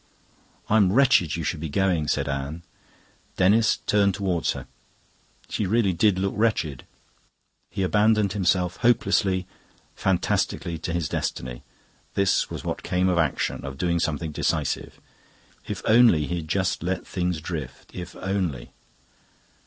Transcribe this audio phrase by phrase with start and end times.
[0.67, 2.63] "I am wretched you should be going," said Anne.
[3.37, 4.65] Denis turned towards her;
[5.47, 6.87] she really did look wretched.
[7.69, 9.45] He abandoned himself hopelessly,
[9.95, 11.61] fatalistically to his destiny.
[12.15, 14.99] This was what came of action, of doing something decisive.
[15.67, 17.93] If only he'd just let things drift!
[17.93, 18.71] If only...